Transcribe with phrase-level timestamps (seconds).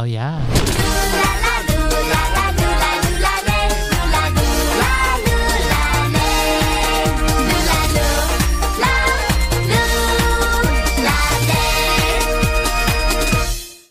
[0.00, 1.47] Oh yeah.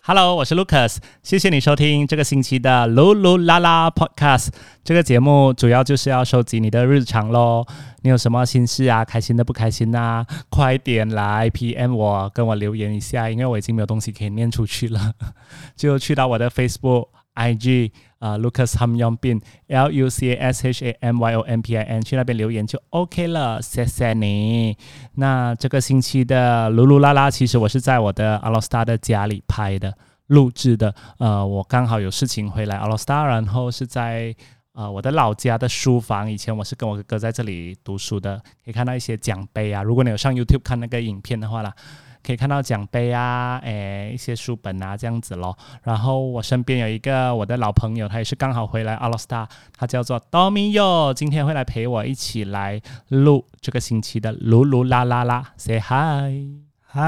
[0.09, 4.47] Hello，，我是 Lucas，谢谢你收听这个星期的噜噜啦啦 Podcast。
[4.81, 7.65] 这个节目主要就是要收集你的日常喽。
[8.03, 9.03] 你有什么心事啊？
[9.03, 10.23] 开心的、不开心呐？
[10.49, 15.11] 快点来 PM 我，跟我留言一下，因为我已经没有东西可以念出去了。
[15.75, 21.41] 就去到我的 Facebook、IG 啊，Lucas Ham Yong Bin，L U C A S H A M Y O
[21.41, 23.61] N P I N，去那边留言就 OK 了。
[23.61, 24.75] 谢谢你。
[25.13, 29.95] 那这个星期的噜噜啦啦，其实我是在我的 a l o s t a r 的家里拍的、
[30.25, 30.93] 录制的。
[31.19, 34.35] 呃，我刚好有事情回来 a l o s t a r 然后是在。
[34.73, 39.81] 呃，我的老家的书房，以前我是跟我哥哥在这里读书的，可以看到一些奖杯啊。
[39.81, 41.73] 如果你有上 YouTube 看那个影片的话啦，
[42.27, 45.57] 可以看到奖杯啊，诶，一些书本啊这样子咯。
[45.83, 56.99] 然后我身边有一个我的老朋友，他也是刚好回来阿罗斯塔他叫做 Domio，今天会来陪我一起来录这个星期的噜噜啦啦啦，Say hi，hi，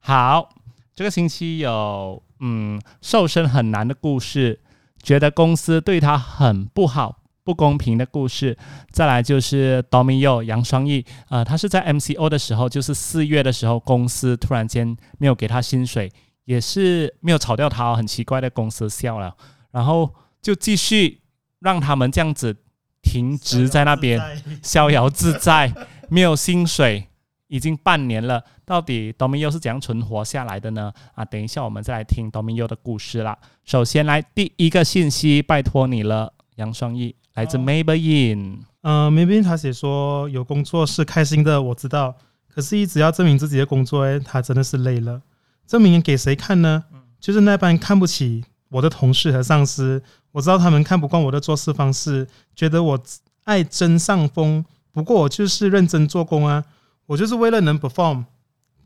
[0.00, 0.48] 好，
[0.96, 4.62] 这个星期有嗯瘦身很难的故事。
[5.02, 8.58] 觉得公司对他很不好、不公平的故事，
[8.90, 16.10] 再来就是 Domio 杨双翼，呃，他是在 MCO 的时候，就是四月的时候，公司突然间没有给他薪水，
[16.46, 19.36] 也是没有炒掉他，很奇怪的公司笑了，
[19.70, 21.20] 然后就继续
[21.60, 22.56] 让他们这样子
[23.00, 24.20] 停职在那边，
[24.60, 25.72] 逍遥自在，
[26.08, 27.06] 没有薪水。
[27.48, 30.92] 已经半年了，到底 Domino 是怎样存活下来的呢？
[31.14, 33.38] 啊，等一下我们再来听 Domino 的故事啦。
[33.64, 38.60] 首先来第一个信息，拜托你了，杨双义，来自 Maybelline。
[38.80, 42.16] 嗯，Maybelline 他写说有工作是开心的，我知道，
[42.48, 45.20] 可是一直要证明自己的工作，哎，他真的是累了。
[45.66, 46.84] 证明给谁看呢？
[47.20, 53.02] 就是那班看不起我的同事和上司，我知道他们看不惯我的做事方式，觉得我
[53.44, 54.64] 爱争上风。
[54.90, 56.64] 不过我就是认真做工啊。
[57.04, 58.24] 我就是为了能 perform，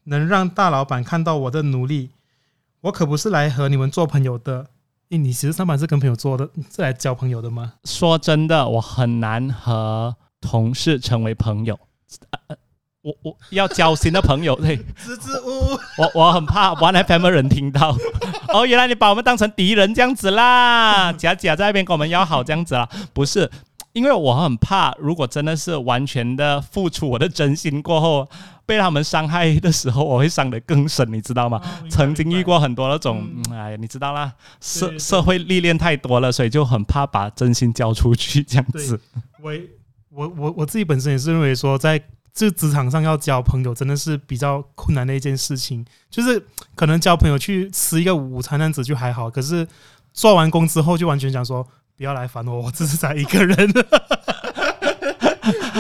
[0.05, 2.11] 能让大老板看到我的努力。
[2.81, 4.67] 我可不是来和你们做朋友的。
[5.11, 7.73] 诶，你其实上班是跟朋友做的，是来交朋友的吗？
[7.85, 11.79] 说真的，我很难和同事成为朋友。
[13.03, 15.79] 我我要交新的朋友，对， 支支吾吾。
[15.99, 17.97] 我我很怕 One FM 人听到。
[18.55, 23.51] 哦，原来你把我们当成敌人这样子啦，假假在那边跟我们要好这样子啦，不是。
[23.93, 28.29] 因为我很怕，如果真的是完全的付出我的真心过后，
[28.71, 31.61] 被他们伤害的时候，我会伤得更深，你知道吗？
[31.89, 39.01] 曾经遇过很多那种，哎，你知道啦，社社会历练太多了，所以就很怕把真心交出去这样子。
[39.43, 39.53] 我
[40.11, 42.01] 我我我自己本身也是认为说，在
[42.33, 46.41] 这职场上要交朋友真的是比较困难的一件事情，就是
[46.77, 49.67] 可能交朋友去吃一个午餐那样子就还好，可是
[50.13, 51.67] 做完工之后就完全想说。
[51.97, 53.71] 不要来烦我，我只是在一个人。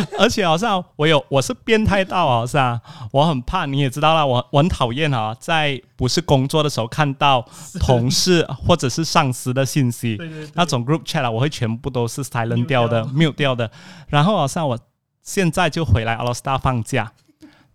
[0.19, 2.81] 而且好像我有我是变态到好像
[3.13, 7.45] 我很怕，你也知道啦，我我很讨厌啊，在不是工作的时候看到
[7.81, 10.19] 同事或者是上司的信息，
[10.55, 13.71] 那种 group chat 啊，我会全部都是 silent 掉的，mute 掉的。
[14.09, 14.79] 然后好像我
[15.23, 17.13] 现在就回来 a l s t a r 放假，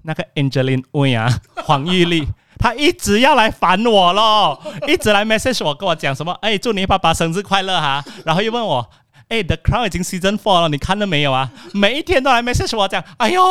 [0.04, 1.30] 那个 Angeline Wei 啊，
[1.66, 2.28] 黄玉丽。
[2.58, 6.32] 他一直要来烦我咯，一直来 message 我，跟我讲什么？
[6.42, 8.02] 哎，祝你爸爸生日快乐哈！
[8.26, 8.90] 然后又问我，
[9.28, 11.52] 哎，The Crown 已经 season four 了，你看了没有啊？
[11.74, 13.44] 每一天都来 message 我讲，哎呦，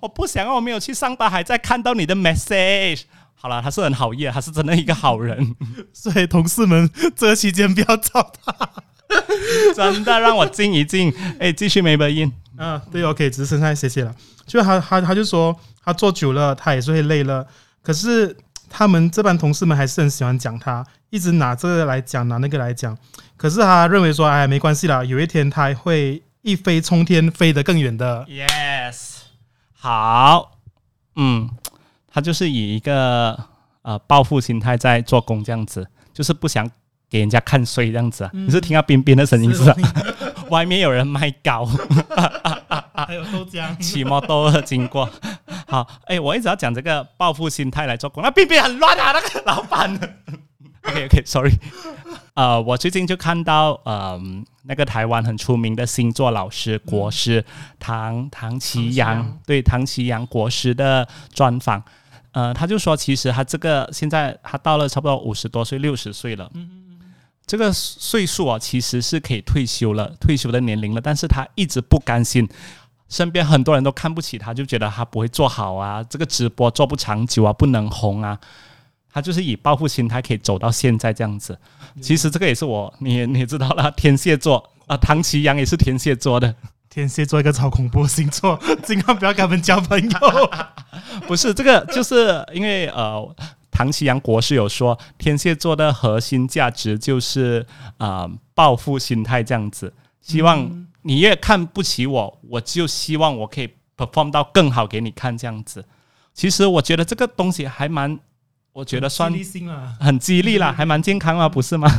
[0.00, 3.02] 我不想我没有去上班，还在看到你的 message。
[3.34, 5.56] 好了，他是很好意，他是真的一个好人。
[5.92, 8.70] 所以同事们这期间不要找他，
[9.74, 11.12] 真的让我静一静。
[11.38, 12.30] 哎，继续没回音。
[12.58, 14.14] 嗯，对，OK，只是剩下谢谢了。
[14.46, 17.46] 就他他他就说，他做久了，他也是会累了。
[17.82, 18.36] 可是
[18.70, 22.96] 他们这班同事们还是很喜欢讲他，一直拿这个来讲，拿那个来讲。
[23.36, 28.24] 可是他认为说，哎，没关系啦，有一天他会一飞冲天，飞得更远的。
[28.26, 29.22] Yes，
[29.72, 30.52] 好，
[31.16, 31.50] 嗯，
[32.06, 33.38] 他就是以一个
[33.82, 36.70] 呃报复心态在做工，这样子，就是不想
[37.10, 38.30] 给人家看衰这样子啊。
[38.32, 39.74] 你是听到边边的声音是吧？
[40.50, 41.64] 外面有人卖糕，
[42.94, 45.08] 还有豆浆，骑 摩托经过。
[45.70, 49.98] 好，哎，我一直要讲这个报复心态来做工，那边边很乱啊，那个老板。
[50.82, 51.52] OK，OK，Sorry，
[52.34, 57.44] 呃，我最近就看到，嗯，那个台湾很出名的星座老师国师
[57.78, 61.80] 唐唐奇阳，对唐奇阳国师的专访，
[62.32, 67.12] 呃，他就说，其实他这个现在他到了差不多五十多岁，六十岁了，嗯嗯嗯，
[67.46, 72.48] 这个岁数啊，其实是可以退休了，退休的年龄了，但是他一直不甘心。
[73.10, 78.38] 身边很多人都看不起他，就觉得他不会做好啊，这个直播做不长久啊，不能红啊。
[79.12, 81.58] 他就是以报复心态可以走到现在这样子。
[82.00, 86.54] 其实这个也是我，你你也知道了，天蝎座啊，唐奇阳也是天蝎座的。
[86.88, 90.50] 天蝎座一个超恐怖星座，尽量不要跟他们交朋友。
[91.26, 93.36] 不是这个，就是因为呃，
[93.70, 97.64] 唐奇阳国师有说，天蝎座的核心价值就是
[97.98, 99.92] 啊报复心态这样子。
[100.20, 105.84] 希望你越看不起我，我就希望我可以 perform 到更好给你看这样子。
[106.34, 108.18] 其实我觉得这个东西还蛮。
[108.72, 109.32] 我觉得算
[109.98, 111.90] 很激励啦， 还蛮健康啊，不是吗？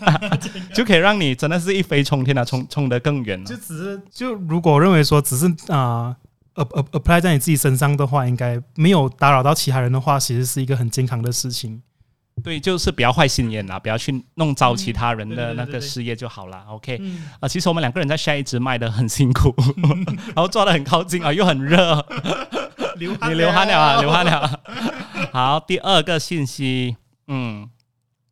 [0.74, 3.44] 就可以让你真的是一飞冲天啊，冲 冲得更远了。
[3.44, 6.16] 就只是就如果认为说只是啊
[6.54, 11.82] ，app apply 在你自己身上的话，应该没有打扰到其他人的话，其实是一个很健康的事情。
[12.44, 16.64] 对，就是不要坏心眼啦，不要去弄糟其他人的那个事业就好了。
[16.68, 17.00] OK，
[17.40, 19.54] 啊，其实我们两个人在下一直卖的很辛苦，
[20.34, 22.04] 然后抓的很靠近啊，又很热。
[22.96, 24.60] 流你流汗了啊，流汗了。
[25.32, 26.96] 好，第二个信息，
[27.26, 27.68] 嗯，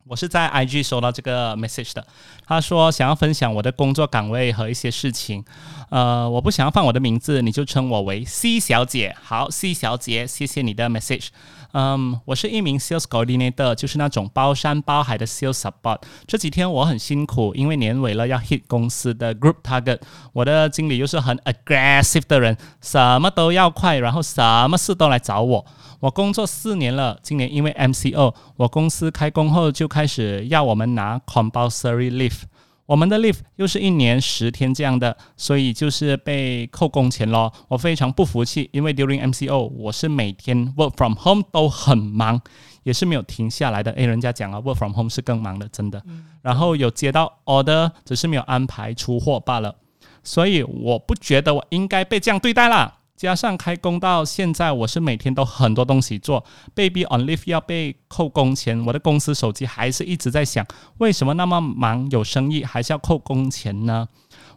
[0.06, 2.06] 我是在 IG 收到这个 message 的。
[2.46, 5.44] 他说想要分享我的工作岗位和一些事情。
[5.90, 9.14] 呃，我不想要放我的名字，你就称我为 C 小姐。
[9.22, 11.28] 好，C 小姐，谢谢你的 message。
[11.76, 15.98] 嗯，我是一名 sales coordinator，就是那种包山包海的 sales support。
[16.24, 19.98] 这几天我很辛苦，因为年尾了要 hit 公司的 group target。
[20.32, 25.66] 我的经理又是很 aggressive 的人，什么都要快，然后什么事都来找我。
[25.98, 32.42] 我工作四年了，今年因为 MCO，我公司开工后就开始要我们拿 compulsory leave。
[32.86, 37.52] 我们的 leave 又是一年十天这样的，所以就是被扣工钱咯。
[37.68, 42.40] 我非常不服气，因为 during MCO 我是每天 work from home 都很忙，
[42.82, 43.90] 也是没有停下来的。
[43.92, 46.02] 诶，人家讲啊，work from home 是更忙的，真的。
[46.42, 49.74] 然后有接到 order，只是没有安排出货罢了。
[50.22, 52.98] 所以我不觉得我应该被这样对待啦。
[53.16, 56.44] 加上开工到现在，我是每天都很多东西做。
[56.74, 60.66] Baby on leave 要被扣工钱，我的公司手机还是一直在响。
[60.98, 64.08] 为什么那么忙有生意还是要扣工钱呢？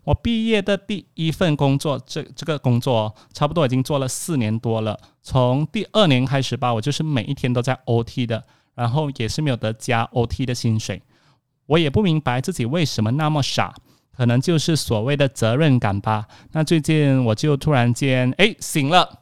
[0.04, 5.00] 我毕业的第一份工作，这这个工作差不多已经做了四年多了。
[5.22, 8.44] 从第二年开始吧，我就是每一天都在 OT 的，
[8.74, 11.04] 然后也是没有得加 OT 的薪水。
[11.68, 13.76] 我也不明白自己为什么那么傻。
[14.18, 16.26] 可能就是所谓的责任感吧。
[16.54, 19.20] 那最近我就突然间哎醒了，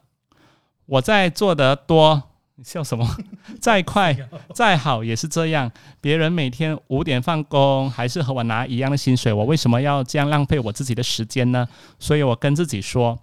[0.85, 2.23] 我在做的多，
[2.55, 3.05] 你笑什么？
[3.59, 4.15] 再快
[4.53, 5.69] 再好也是这样。
[5.99, 11.67] 别人每天五点放工，还是和我拿一样的薪水，我为什么要这样浪费我自己的时间呢？
[11.99, 13.19] 所以我跟自己说，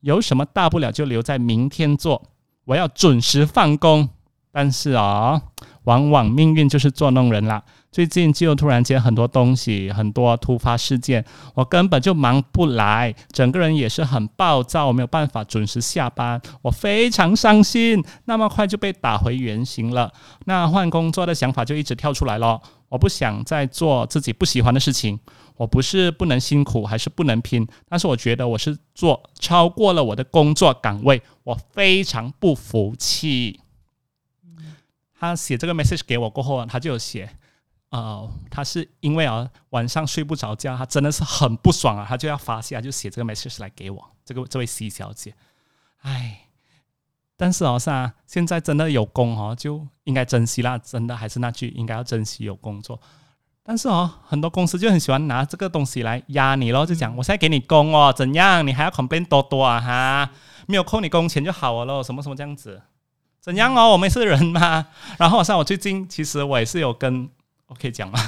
[0.00, 2.30] 有什么大不了就留在明天做，
[2.64, 4.08] 我要准时放工。
[4.54, 5.40] 但是啊，
[5.84, 7.62] 往往命运就是捉弄人啦。
[7.90, 11.22] 最近就突然间很多东西，很多突发事件，
[11.54, 18.02] 我根本就忙不来，整个人也是很暴躁，我没有办法准时下班，我非常伤心。
[18.24, 20.10] 那么快就被打回原形了，
[20.46, 22.60] 那换工作的想法就一直跳出来了。
[22.88, 25.18] 我不想再做自己不喜欢的事情。
[25.58, 33.60] 我不是不能辛苦，还是不能拼，但是我觉得我是做超过了我的工作岗位，我非常不服气。
[35.22, 37.30] 他写这个 message 给我过后，他就有写。
[37.90, 44.10] 呃，他是因为啊晚上睡不着觉，他真的是很不爽啊，他就要发泄，就写这个 message 来给我。
[44.24, 45.32] 这个这位 C 小姐，
[46.00, 46.48] 唉，
[47.36, 50.76] 但是哦，是啊，现在真的有工哦，就应该珍惜啦。
[50.76, 53.00] 真的还是那句，应该要珍惜有工作。
[53.62, 58.66] 但是哦，很多公司就很喜欢拿这个东西来压你咯，就讲我现在给你工哦，怎样？
[58.66, 60.30] 你还要 complain 多多啊哈？
[60.66, 62.82] 没有扣你工钱就好了咯，什么什么这样子？
[63.42, 63.90] 怎样哦？
[63.90, 64.86] 我们是人嘛。
[65.18, 67.28] 然后像我最近，其实我也是有跟。
[67.80, 68.18] 可以讲吗？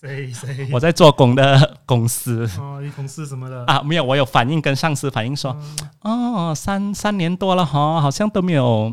[0.00, 0.68] 谁谁？
[0.74, 3.80] 我在做工的公司哦，你公司什么的啊？
[3.80, 5.56] 没有，我有反映跟上司反映说，
[6.02, 8.92] 哦，三三年多了哈，好像都没有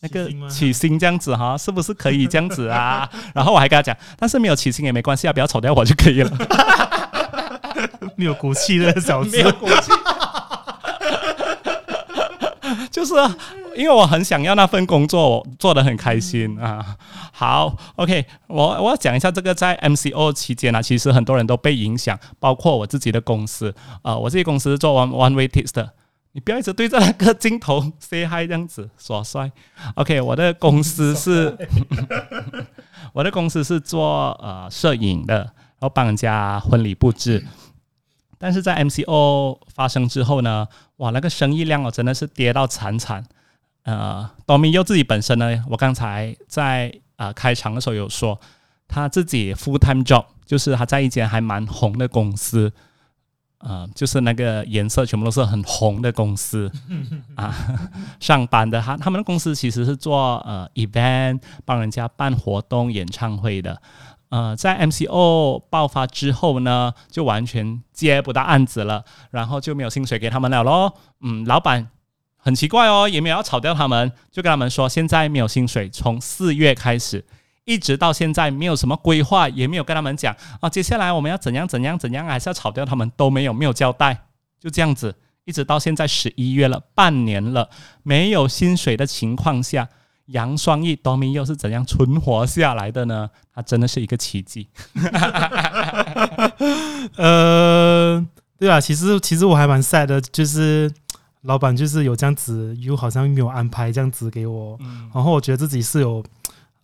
[0.00, 3.08] 那个起薪这样子哈，是不是可以这样子啊？
[3.34, 6.30] 然后我还跟他讲，但是没有起薪也没关系啊，不要炒掉我就可以了。
[8.16, 9.90] 没有骨气的小子，没有骨气，
[12.96, 13.14] 就是。
[13.76, 16.96] 因为我很想要那份工作，我做的很开心啊。
[17.30, 24.16] 好，OK，我我要讲一下这个在 MCO 期间呢，其实很多人都被影响，包括我自己的公司啊。
[24.16, 25.92] 我自己公司做 One One Way Test 的，
[26.32, 29.52] 你不要一直对着那个镜头 say hi 这样子耍帅。
[29.96, 31.54] OK，我的公司是，
[33.12, 37.44] 我的公司是做呃摄影的，然后帮人家婚礼布置。
[38.38, 40.66] 但是在 MCO 发生之后呢，
[40.96, 43.24] 哇，那个生意量哦真的是跌到惨惨。
[43.84, 48.40] 呃，多米又自己本身呢，我刚才在呃开场的时候有说，
[48.88, 52.72] 他自己 full time job 就是他在一间还蛮红的公司，
[53.58, 56.70] 呃，就是那个颜色全部都是很红的公司。
[57.36, 57.54] 啊，
[58.18, 63.80] 上班的他他们的公司其实是做呃 event 帮人家办活动演唱会的，
[64.28, 70.94] 呃，在 MCO 爆发之后呢，就完全接不到案子了，然后就没有薪水给他们了咯。
[71.20, 71.88] 嗯，老板
[72.36, 77.24] 很奇怪哦，也没有要炒掉他们，就跟他们说现在没有薪水，从四月开始。
[77.64, 84.26] 一直到现在没有什么规划，也没有跟他们讲啊，接下来我们要怎样怎样怎样，还是要炒掉他们都没有，没有交代，
[84.60, 87.68] 就这样子，一直到现在十一月了，半年了，
[88.04, 89.88] 没有薪水的情况下，
[90.26, 93.28] 杨双义多米又是怎样存活下来的呢？
[93.54, 94.68] 他真的是一个奇迹。
[97.16, 98.24] 呃，
[98.58, 100.92] 对啊，其实其实我还蛮 sad 的，就是
[101.42, 104.78] 老板就是有这样子，又好像没有安排这样子给我，
[105.14, 106.24] 然后我觉得自己是有。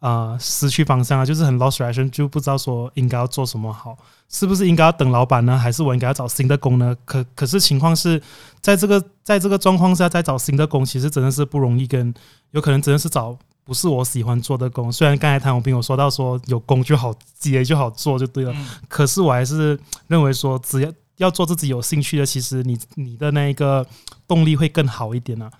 [0.03, 3.97] 啊，失去方向啊，就是很 lost direction，就不知道说应该要做什么好，
[4.33, 6.97] 是不是应该要等老板呢，还是我应该要找新的工呢？
[7.05, 8.21] 可可是情况是
[8.61, 12.13] 在这个在这个状况下再找新的工，其实真的是不容易，跟
[12.51, 14.91] 有可能真的是找不是我喜欢做的工。
[14.91, 18.55] 虽然刚才谭永斌有说到说有工就好接就好做就对了，
[18.89, 23.87] 可是我还是认为说只要要做自己有兴趣的，其实你你的那个
[24.27, 25.51] 动力会更好一点呢。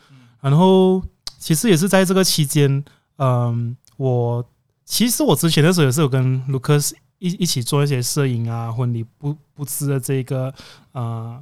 [0.41, 1.01] 然后
[1.39, 2.85] 其实也是在这个期间，
[3.19, 3.77] 嗯。
[3.99, 4.45] 我
[4.85, 10.53] 其实我之前的时候也是有跟卢克斯一一起做一些摄影啊婚礼布布置的这个
[10.91, 11.41] 呃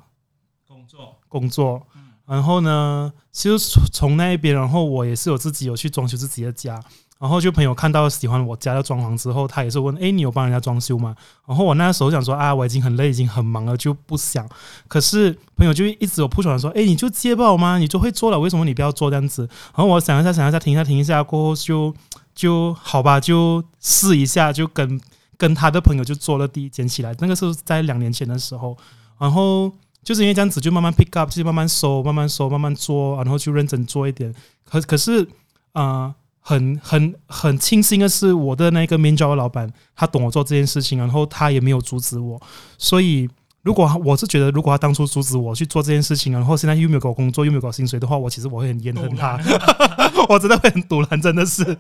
[0.69, 1.83] 工作工作，
[2.27, 3.59] 然后呢，其实
[3.91, 6.79] 从那一边，然后我也是有自己有去装修自己的家，
[7.19, 11.17] 然后就朋友看到喜欢我家的装潢之后，他也是问，哎，你有帮人家装修吗？
[11.47, 14.47] 然后我那时候想说啊，我已经很累，已经很忙了，就不想。
[14.87, 17.79] 可是朋友就一直有铺传说，哎，你就接不好吗？
[17.79, 19.49] 你就会做了，为什么你不要做这样子？
[19.75, 21.95] 然后我想一下，想一下，停一下，停一下，过后就。
[22.33, 24.99] 就好吧，就试一下，就跟
[25.41, 27.17] 跟他的朋友就做了第一捡起来。
[27.19, 28.77] 那个时候在两年前的时候，
[29.19, 29.73] 然后
[30.05, 34.35] 就是因为这样子，就慢慢 pick up，就慢慢收，慢慢收，慢慢做，然后去认真做一点。
[34.65, 35.27] 可可是
[35.73, 42.41] 啊，很很很庆幸的是，我的那个面交的老板，他懂我做这件事情，然后他也没有阻止我，
[42.77, 43.29] 所以。
[43.63, 49.39] 如果我是觉得，如果他当初阻止我去做这件事情，然后现在又没有给我工作，又没有给我薪水的话，我其实我会很怨恨他，
[50.29, 51.77] 我真的会很堵然，真的是。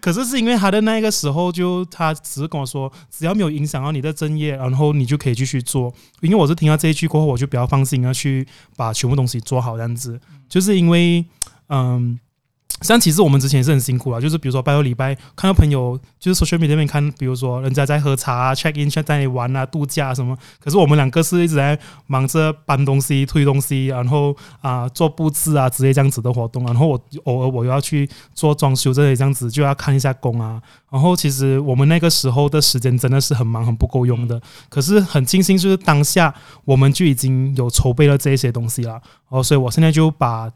[0.00, 5.92] 可是是因为他的那个时候，就他只是跟我说，只要没有影响到你的正业，然后你就可以继续做。
[6.20, 8.46] 因为我是听到这一句过后，我就比较放心要去
[8.76, 11.24] 把全部东西做好这样子，就是因为
[11.68, 12.18] 嗯。
[12.82, 30.60] 像其实我们之前也是很辛苦啊，就是比如说拜六礼拜看到朋友，就是说 social media 那边看，比如说人家在喝茶啊、check in、check 在那里玩啊、度假什么，可是我们两个是一直在忙着搬东西、推东西，然后啊做布置啊之类这样子的活动，然后我偶尔我又要去做装修这些这样子，就要看一下工啊。
[30.90, 34.40] 然后其实我们那个时候的时间真的是很忙、很不够用的。
[34.68, 36.34] 可是很庆幸，就是当下
[36.64, 39.00] 我们就已经有筹备了这些东西了。
[39.28, 40.50] 哦，所以我现在就把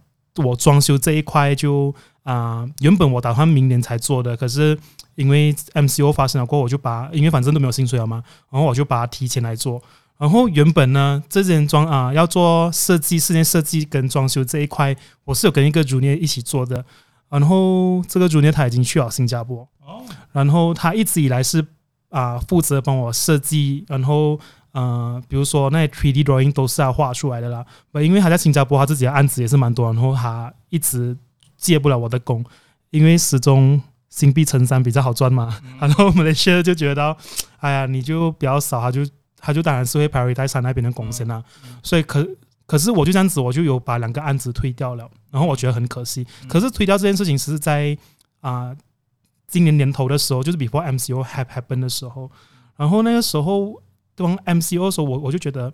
[0.44, 1.94] 我装修这一块就。
[2.26, 4.76] 啊，原本我打算明年才做的，可是
[5.14, 9.80] 因为 MCO 发生了过后，我就把因为反正都没有薪水了嘛，然后我就把它提前来做。
[10.18, 16.84] 然后原本呢，这件装啊要做设计，室内设计跟装修这一块，我是有跟一个主捏一起做的。
[17.28, 20.02] 然后这个主捏他已经去了新加坡，哦，
[20.32, 21.64] 然后他一直以来是
[22.10, 24.36] 啊负责帮我设计，然后
[24.72, 27.64] 呃，比如说那些 3D drawing 都是他画出来的啦。
[28.02, 31.16] 因为他在新加坡，他自己的案子也是蛮多，然后他一直。
[31.66, 32.44] 接不了我的工，
[32.90, 35.60] 因为始终新币乘三比较好赚嘛。
[35.80, 37.16] 然后我们的 share 就觉得，
[37.58, 39.00] 哎呀，你就比较少，他就
[39.38, 41.42] 他就当然是会排 t 山那边的贡献啦。
[41.82, 42.26] 所以可
[42.66, 45.08] 可是我就这样子，我就有把两个案子推掉了。
[45.30, 46.26] 然后我觉得很可惜。
[46.48, 47.96] 可是推掉这件事情是在
[48.40, 48.74] 啊
[49.46, 52.30] 今年年头的时候，就是 before MCO happen 的时候。
[52.76, 53.82] 然后那个时候
[54.14, 55.72] 当 MCO 的时候，我我就觉得。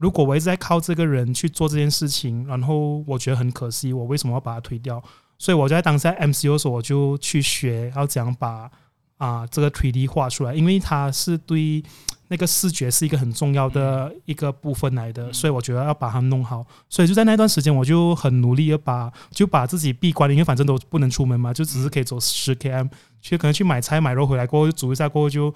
[0.00, 5.02] 如果我一直在靠这个人去做这件事情，然后我觉得很可惜，我为什么要把它推掉？
[5.38, 8.70] 所以我在当下 MCO 时候，我就去学，要怎样把
[9.16, 11.82] 啊这个 3D 画出来，因为它是对
[12.28, 16.66] 那个视觉是一个很重要的一个部分来的，所以我觉得要把它弄好。
[16.88, 22.90] 所以就在那段时间，我就很努力的把就把自己闭关，因为反正都不能出门嘛，就只是可以走十 km，
[23.22, 25.54] 去可能去买菜买肉回来过后煮一下过后就。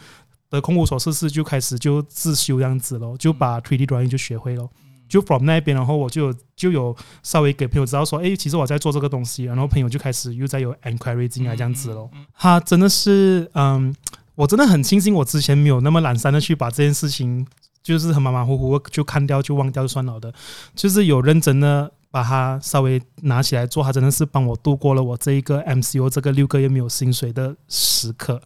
[0.52, 4.68] 得空无所事事，就开始就自修这样子咯，就把 3D drawing 就学会了。
[5.12, 12.11] 就 from 那边，然后我就就有稍微给朋友知道说，哎，其实我在做这个东西，然后朋友就开始又在有 enquiry 进来这样子咯。
[12.35, 13.95] 他真的是，嗯，
[14.35, 17.47] 我真的很庆幸我之前没有那么懒散的去把这件事情，
[17.83, 20.33] 就是很马马虎虎就看掉就忘掉就算了的，
[20.75, 28.40] 就是有认真的把它稍微拿起来做，他真的是帮我度过了我这一个 MCO 这个六个月没有薪水的时刻。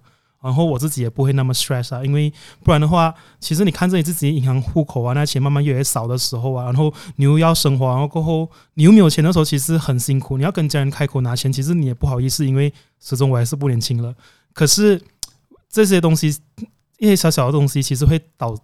[0.46, 10.38] 然后我自己也不会那么 stress 啊，因为不然的话，其实你看着你自己银行户口啊，那钱慢慢越来越少的时候啊，然后你又要生活，然后过后你又没有钱的时候，其实很辛苦。
[10.38, 14.14] 你要跟家人开口拿钱，其实你也不好意思，因为始终我还是不年轻了。
[14.54, 15.02] 可是
[15.68, 16.28] 这些东西，
[16.98, 18.56] 一些小小的东西，其实会导。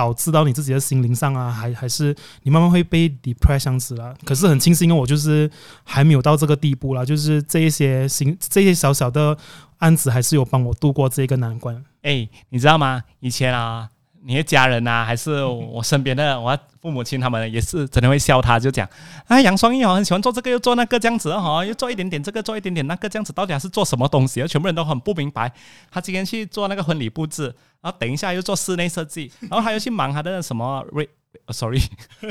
[0.00, 4.14] 导致到你自己的心灵上啊，还还是你慢慢会被 depression 死了。
[4.24, 5.50] 可是很庆幸，我就是
[5.84, 9.36] 还没有到这个地步啦，就是这一些心这些小小的
[9.76, 11.84] 案子，还是有帮我度过这个难关。
[12.00, 13.02] 哎，你知道吗？
[13.20, 13.90] 以前啊。
[14.22, 18.86] 你的家人呐，还是我身边的我父母亲，他们也是真的会笑他，就讲
[19.26, 24.46] 啊，杨双玉哦，很喜欢做这个又做那个这样子哈，又做一点点这个，做一点点那个这样子，到底是做什么东西？
[24.46, 25.50] 全部人都很不明白。
[25.90, 27.44] 他今天去做那个婚礼布置，
[27.80, 30.84] 然后等一下又做室内设计，然后他又去忙他的什么
[31.48, 31.80] ？Sorry，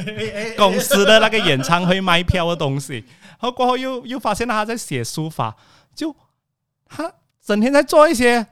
[0.57, 5.55] 公司的那个演唱会卖票的东西，然后过后又又发现他在写书法，
[5.95, 6.15] 就
[6.87, 7.11] 他
[7.43, 8.45] 整天在做一些。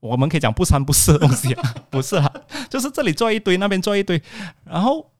[0.00, 2.30] 我们可以讲不三不四的东西，啊 不是啊，
[2.68, 4.20] 就是这里做一堆，那边做一堆，
[4.64, 5.10] 然后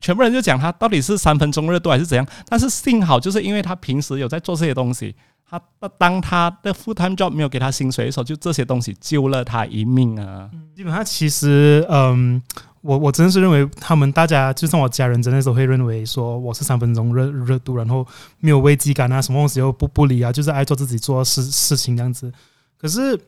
[0.00, 2.26] 全部人就讲他到底是三分钟热度还是怎样。
[2.48, 5.14] 但是幸好就是因为他平时有在做这些东西，
[5.48, 5.60] 他
[5.96, 10.50] 当他的 full time job 没有给他薪水的时候，就这些东西救了他一命啊。
[10.74, 12.42] 基本上其实，嗯，
[12.82, 18.06] 我我真的是认为他们大家，就算我家人，真的是会认为说我是三分钟热热度，然后
[18.40, 22.32] 没有危机感啊，什么东西又不不理啊，就是爱做自己做事事情这样子。
[22.76, 23.18] 可是。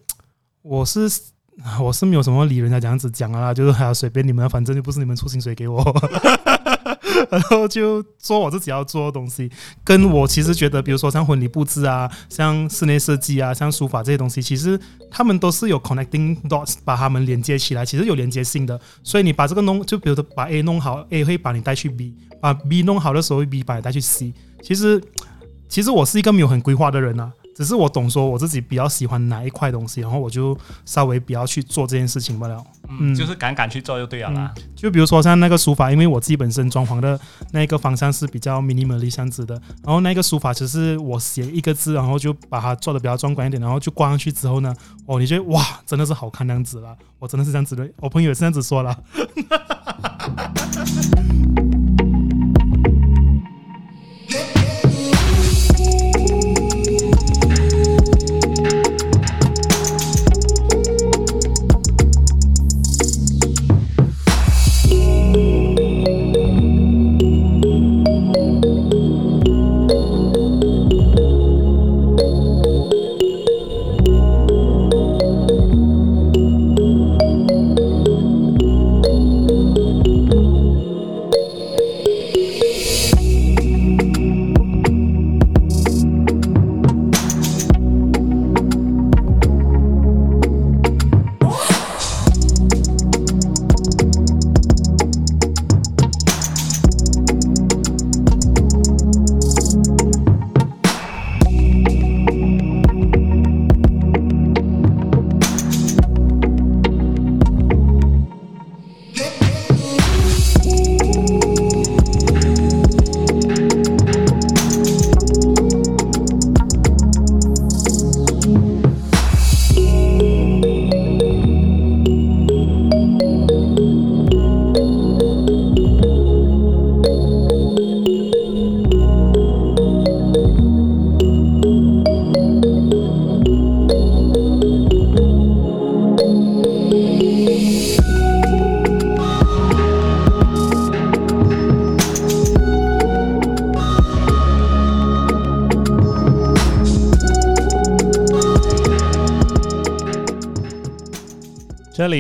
[0.63, 1.09] 我是
[1.81, 5.83] 我是没有什么理人家这样子讲啊，就是还要随便你们，反正就不是你们出薪水给我，
[7.31, 9.51] 然后就做我自己要做的东西。
[9.83, 14.79] 跟我其实觉得，比如说像婚礼布置啊，像室内设计啊，像书法这些东西，其实
[15.11, 18.81] 他们都是有 connecting dots 把他们连接起来，其实有连接性的。
[19.03, 24.33] 所以你把这个弄，就比如说把 A 弄好，A 会把你带去 B，把 B 弄好的时候，B 把你带去 C。
[24.63, 25.03] 其实，
[25.69, 27.33] 其实我是一个没有很规划的人啊。
[27.59, 32.65] 只是我懂说我自己比较喜欢哪一块东西，然后我就稍微比较去做这件事情罢了。
[32.89, 34.55] 嗯，就是敢敢去做就对了啦。
[34.77, 37.19] 就比如说像那个书法，因为我自己本身装潢的
[37.51, 44.73] 那个方向是比较 minimal 样子的，然后那个书法只是我写一个字，然后就把它做的比较壮观一点，然后就挂上去之后呢，
[45.07, 46.97] 哦，你觉得哇，真的是好看那样子了。
[47.19, 48.97] 我真的是这样子的，我朋友也是这样子说了。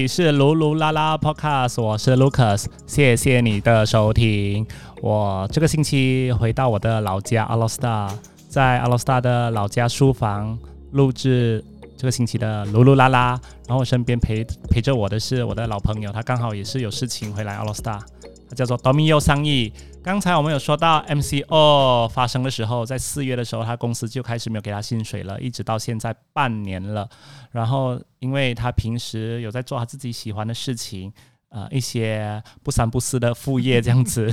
[0.01, 4.65] 你是噜噜啦啦 Podcast，我是 Lucas，谢谢你的收听。
[5.03, 8.09] 我这个星期回到我的老家阿罗斯达，
[8.49, 10.57] 在阿罗斯达的老家书房
[10.93, 11.65] 录制
[11.97, 13.41] 这个星期的噜噜啦啦。
[13.67, 18.18] 然后我身边陪陪着我的是我的老朋友，他刚好也是有事情回来阿罗斯达，他
[18.59, 19.73] 叫做 Domio 桑义。
[20.03, 27.09] 刚才我们有说到 MCO 发生的时候，在四月的时候，他公司就开始没有给他薪水了，一直到现在半年了。
[27.53, 31.13] 然后，因为他平时有在做他自己喜欢的事情，
[31.51, 34.29] 呃，一些不三不四的副业这样子。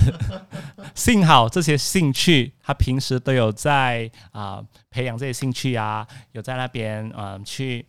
[0.96, 7.86] 幸好这些兴趣，他平时都有在啊培养这些兴趣啊，有在那边嗯去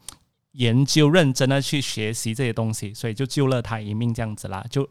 [0.52, 4.86] 研究、认真的去学习这些东西，所以就救了他一命这样子啦，就。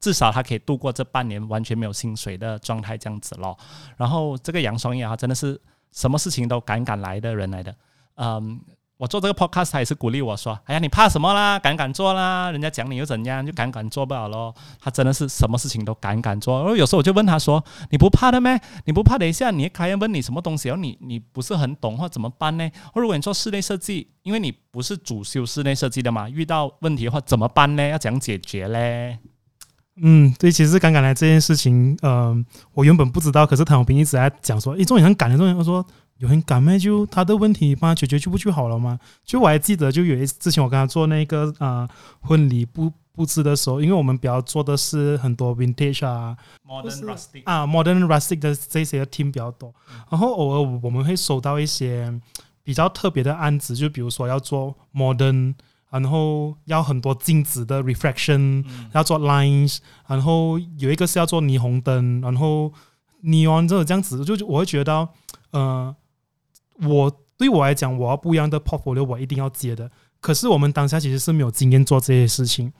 [0.00, 3.56] 至少他可以度过这半年完全没有薪水的状态，这样子咯。
[3.96, 5.60] 然后这个杨双叶啊，真的是
[5.92, 7.74] 什么事情都敢敢来的人来的。
[8.16, 8.60] 嗯，
[8.98, 11.58] 我做这个 podcast，他也是鼓励我说：“哎呀，你怕什么啦？
[11.58, 12.50] 敢敢做啦！
[12.50, 13.44] 人家讲你又怎样？
[13.44, 16.60] 就敢敢做不了咯。”他真的是什么事情都敢敢做。
[16.60, 18.58] 然后有时候我就问他说：“你不怕的咩？
[18.86, 19.18] 你不怕？
[19.18, 22.70] 等一下你客人问你什么东西，然后你你不是很懂或怎么办呢？
[22.94, 27.86] 或如果你做室内设计，因为你不是主修室内设计的嘛，遇到问题的话怎么办呢？
[27.88, 29.18] 要怎样解决嘞？”
[29.96, 35.84] 嗯，对，其实赶赶来这件事情，嗯，我原本不知道，可是唐永平一直在讲说：“诶，这种很赶的，这种他说。”
[36.18, 36.78] 有人敢咩？
[36.78, 38.98] 就他的问题帮他解决就不就好了吗？
[39.22, 41.86] 就我还记得，就有一次之前我跟他做那个啊
[42.22, 46.34] 婚礼布布置的时候，因为我们比较做的是很多 vintage 啊
[46.66, 49.70] ，modern rustic 啊，modern rustic 的这些 team 比较多，
[50.10, 52.10] 然后偶尔我们会收到一些
[52.64, 55.52] 比较特别的案子，就比如说要做 modern，
[55.90, 62.72] 然后要很多镜子的 reflection，要做 lines，然后有一个是要做霓虹灯，然后
[63.24, 65.08] neon 这种这样子，就我会觉得，
[65.50, 65.94] 呃。
[66.82, 69.90] 我对我来讲，我要不一样的 portfolio，我一定要接的。
[70.20, 72.70] 可是我们当下其实是没有经验做这些事情。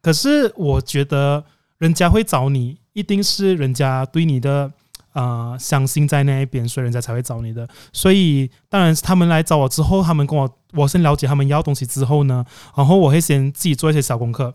[0.00, 1.44] 可是我觉得
[1.76, 4.72] 人家会找你，一定是人家对你的
[5.20, 7.66] 啊相信在那一边，所以人家才会找你的。
[7.92, 12.44] 所以当然，他们来找我之后，他们跟我我先了解他们要东西之后呢，
[12.76, 14.54] 然后我会先自己做一些小功课，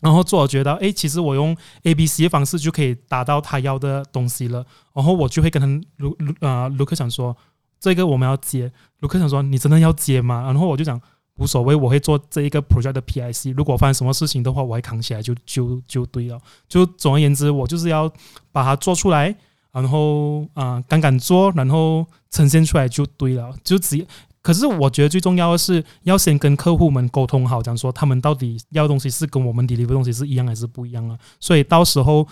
[0.00, 4.64] 然后做我觉得哎，其实我用 A B C 的方式就可以达到他要的东西了。
[4.94, 7.36] 然后我就会跟他卢卢啊卢克想说。
[7.82, 10.42] 这个我们要接，卢克想说你真的要接吗？
[10.44, 11.00] 然后我就讲
[11.38, 13.52] 无所谓，我会做这一个 project 的 PIC。
[13.56, 16.40] 如果发生什么事情的话，我会扛起来就就就对了。
[16.68, 18.08] 就总而言之，我就是要
[18.52, 19.34] 把它做出来，
[19.72, 23.52] 然后啊敢敢做，然后呈现出来就对了。
[23.64, 24.06] 就只
[24.40, 31.18] 可是我觉得最重要的是要先跟客户们沟通好，讲说他们到底要东西是跟我们 deliver 东西是一样还是不一样啊？
[31.40, 32.26] 所以到时候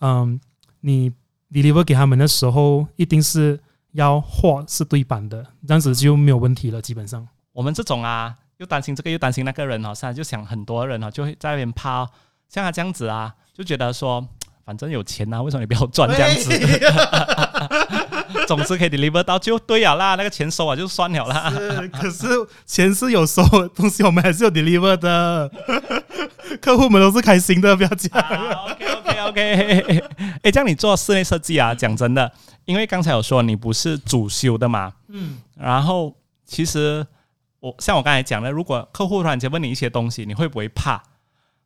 [0.00, 0.40] 嗯，
[0.80, 1.12] 你
[1.52, 3.60] deliver 给他们的时候，一定是。
[3.92, 6.82] 要货是对版的，这样子就没有问题了。
[6.82, 12.06] 基本上，我们这种啊，又担心这个又担心那个人哦，现在就想很多人哦，就会在那边抛，
[12.46, 14.28] 像他这样子啊，就觉得说，
[14.66, 16.50] 反正有钱啊，为什么你不要赚这样子？
[18.48, 21.52] 总之可以 deliver 到就对了啦，那个钱收啊就算了啦。
[21.92, 22.26] 可是
[22.66, 23.42] 钱是有收，
[23.74, 25.48] 东西我们还是有 deliver 的，
[26.60, 28.20] 客户们都是开心的，不要讲。
[28.66, 30.04] OK OK OK，
[30.42, 32.32] 哎，这样你做室内设计啊，讲真的。
[32.64, 36.12] 因为刚才有说你不是主修的嘛，嗯，然后
[36.44, 37.06] 其实
[37.60, 41.00] 我像我刚才讲的，如果客户突然间问你一些东西，你会不会怕？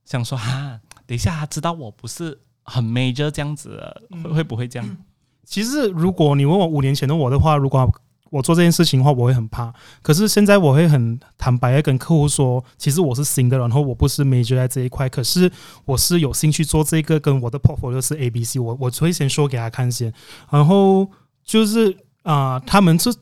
[0.05, 3.81] 想说啊，等一下他知道我不是很 major 这样子，
[4.23, 4.97] 会会不会这样？
[5.45, 7.93] 其实如果你问我五年前的我的话，如果
[8.31, 9.75] 我做这件事情的话，我会很怕。
[10.03, 15.51] 可是现在我会很坦白的跟客户说，其实我是新的，然后我不是 major 在这一块，可是
[15.85, 20.15] 我是有兴趣做这个，跟我的 portfolio 是 A B C，我我会先说给他看先，
[20.49, 21.11] 然后
[21.45, 23.13] 就是啊，他们是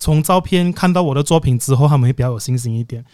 [0.00, 3.04] 从照片看到我的作品之后，他们会比较有信心一点。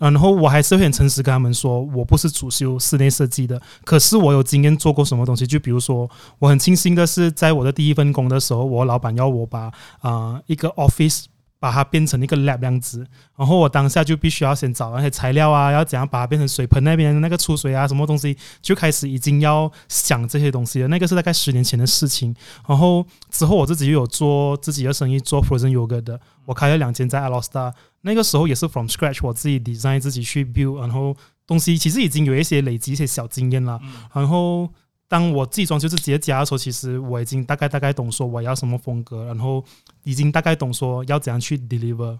[0.00, 5.46] 然后我还是很诚实跟他们说，我不是主修室内设计的，可是我有经验做过什么东西。
[5.46, 11.26] 就比如说，我很庆幸的是，在我的第一份工的时候，我老板要我把啊一个 office。
[11.62, 20.88] 把它变成一个 lab 样子，然后我当下就必须要先找那些材料啊，要怎样把它变成水盆那边那个出水啊，什么东西就开始已经要想这些东西了。
[20.88, 22.34] 那个是大概十年前的事情。
[22.66, 27.74] 然后之后我自己又有做自己的生意，做 frozen yogurt 的，我开了两间在 Alostar。
[28.02, 33.80] 那个时候也是 from scratch，我自己 design 自己去 build，然后东西其实已经有一些累积一些小经验了。
[34.12, 34.68] 然后
[35.08, 39.64] 当我自己装修自己的家的时候，其实我已经大概大概懂说我要什么风格，然后。
[40.04, 42.18] 已经大概懂说要怎样去 deliver，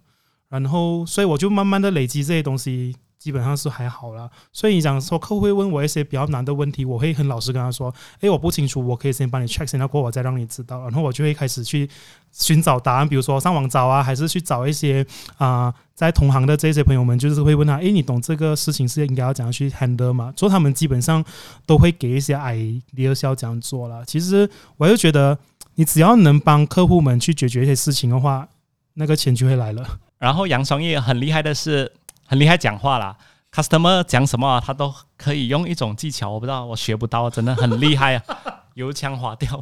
[0.50, 4.28] 然后所以我就慢慢的累积这些东西，基本上是还好了。
[4.52, 11.88] 所以你讲说客户会问我一些比较难的问题，我会很老实跟他说：“诶，我不清楚，我可以先帮你 check，先过我再让你知道。”然后我就会开始去
[12.32, 15.06] 寻找答案，比如说上网找啊，还是去找一些
[15.36, 21.24] 啊，在同行的这些朋友们，就是会问他：“诶，你懂这个事情是应该要怎样去 handle 吗？”所以他们基本上
[21.66, 24.04] 都会给一些 idea 要怎样做了。
[24.04, 25.38] 其实我就觉得。
[25.76, 28.46] 你只要能帮客户们去解决一些事情的话，
[28.94, 29.98] 那个钱就会来了。
[30.18, 31.90] 然后杨双叶很厉害的是，
[32.30, 33.16] 很厉害讲话啦。
[33.52, 38.22] Customer 讲什么，他都可以用一种技巧，我不知道，我学不到，真的很厉害啊！
[38.74, 39.60] 油腔滑调，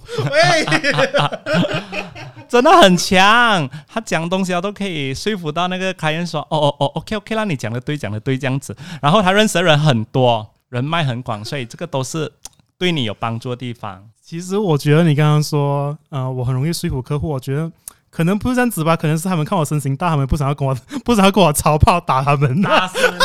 [2.47, 3.67] 真的很强。
[3.89, 12.31] 他讲东西啊，都可以说服到那个客人说：“哦哦哦，OK OK，那你讲的对，讲的对，这样子。”然后他认识的人很多，人脉很广，所以这个都是
[12.77, 14.07] 对你有帮助的地方。
[14.21, 17.31] 其实我觉得你刚刚说，呃，我很容易说服客户。
[17.31, 17.73] 我觉得
[18.11, 22.61] 可能不是这样子吧，可能是他们看我身形大，他们不想要跟我，不想要跟我超炮打他们。
[22.63, 23.17] 打死你！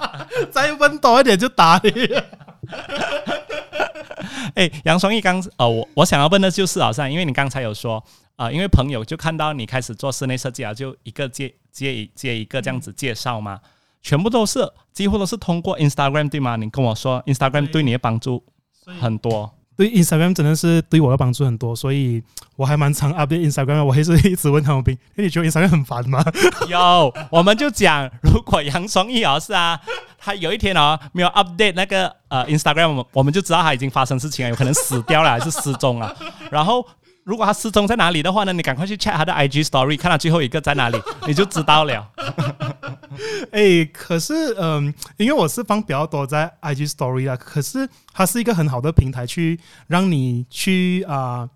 [0.50, 1.90] 再温多一点就打你。
[4.54, 8.02] 哎，杨双义刚，呃，我我想要问的就是，好像因为你刚才有说，
[8.36, 13.60] 啊、因为朋友就看到你开始做室内设计啊，就一个接接一接一个这样子介绍嘛，
[14.02, 14.60] 全部都是
[14.92, 16.56] 几乎都是通过 Instagram 对吗？
[16.56, 18.44] 你跟我说 Instagram 对对你的帮助
[19.00, 19.52] 很多。
[19.80, 22.22] 对 Instagram 真的是对我的帮助很多，所以
[22.54, 23.82] 我还蛮常 update Instagram。
[23.82, 26.22] 我还是一直问他们兵，哎，你觉得 Instagram 很烦吗？
[26.68, 29.80] 有，我们就讲，如果杨双义哦是啊，
[30.18, 36.14] 他有一天哦没有 update 那个呃 Instagram，我们我们就知道他已经发生事情了，有可能死掉了还是失踪了。
[36.52, 36.86] 然后
[37.24, 42.06] 如果他失踪在哪里的话呢，你赶快去 check 他的 IG story，看他最后一个在哪里，你就知道了。
[43.52, 51.48] 哎，可是嗯，因为我是放比较多在 IG Story 啦，可是它是一个很好的平台，去让你去啊、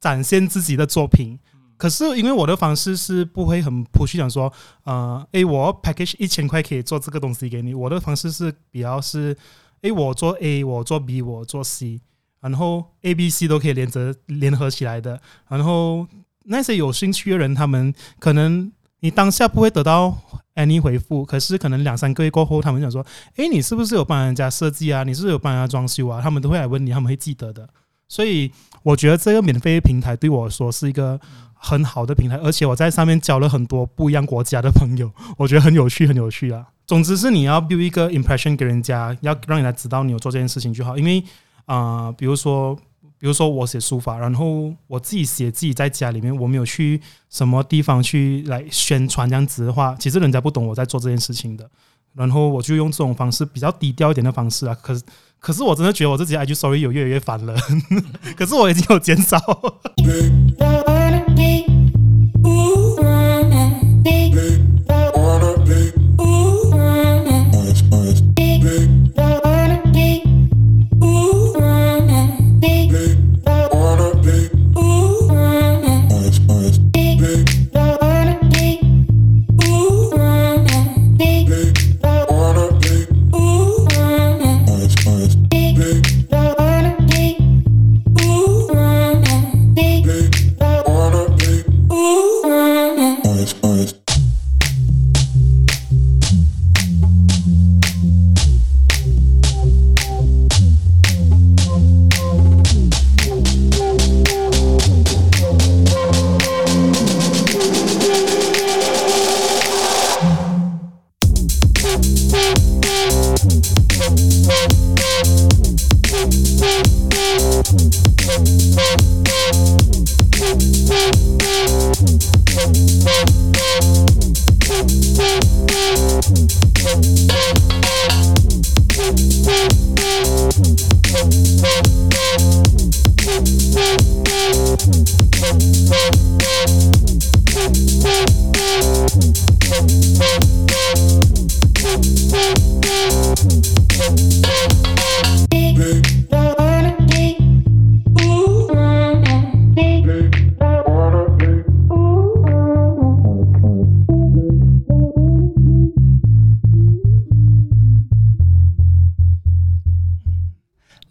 [0.00, 1.38] 展现自己的作品。
[1.76, 4.52] 可是因为我的方式是不会很 push 讲说，
[4.84, 7.74] 呃，诶，我 package 一千块可以做这个东西给你。
[7.74, 9.36] 我的方式是比较是，
[9.80, 12.00] 诶，我做 A，我做 B，我做 C，
[12.40, 15.20] 然后 A、B、C 都可以连着联合起来的。
[15.48, 16.06] 然后
[16.44, 18.70] 那些有兴趣的人，他们可能
[19.02, 20.16] 你当下不会得到
[20.54, 25.02] any 回复，可是可能两三个月过后，他们想说，诶，你是不是有帮人家设计啊？
[25.02, 26.20] 你是不是有帮人家装修啊？
[26.22, 27.68] 他们都会来问你，他们会记得的。
[28.08, 28.52] 所以
[28.84, 31.18] 我觉得这个免费平台对我说是一个
[31.54, 36.64] 很好的平台，而且我在上面交了很多不一样国家的朋友， 我觉得很有趣，很有趣啊。
[36.86, 40.96] 总之是你要 build 一个 impression 给人家，要让人家知道你有做这件事情就好。
[40.96, 41.22] 因为
[41.64, 42.76] 啊、比如说，
[43.22, 51.70] 比如说我写书法，然后我自己写自己在家里面，我没有去什么地方去来宣传这样子的话，其实人家不懂我在做这件事情的。
[52.14, 55.04] 然后我就用这种方式比较低调一点的方式啊，可是
[55.38, 57.56] 可是我真的觉得我自己 IG story 有越来越烦了，
[58.36, 59.38] 可是我已经有减少。